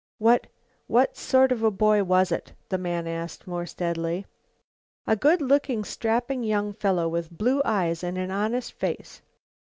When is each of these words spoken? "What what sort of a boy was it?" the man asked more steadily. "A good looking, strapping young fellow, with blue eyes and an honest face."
"What 0.17 0.47
what 0.87 1.15
sort 1.15 1.51
of 1.51 1.61
a 1.61 1.69
boy 1.69 2.03
was 2.03 2.31
it?" 2.31 2.53
the 2.69 2.79
man 2.79 3.05
asked 3.05 3.45
more 3.45 3.67
steadily. 3.67 4.25
"A 5.05 5.15
good 5.15 5.43
looking, 5.43 5.83
strapping 5.83 6.43
young 6.43 6.73
fellow, 6.73 7.07
with 7.07 7.29
blue 7.29 7.61
eyes 7.63 8.03
and 8.03 8.17
an 8.17 8.31
honest 8.31 8.73
face." 8.73 9.21